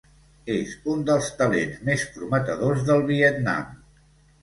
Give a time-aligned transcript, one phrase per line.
[0.53, 3.73] És un dels talents més prometedors del Vietnam.